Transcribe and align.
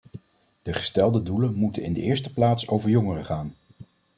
De 0.61 0.73
gestelde 0.73 1.23
doelen 1.23 1.53
moeten 1.55 1.83
in 1.83 1.93
de 1.93 2.01
eerste 2.01 2.33
plaats 2.33 2.67
over 2.67 2.89
jongeren 2.89 3.25
gaan. 3.25 3.55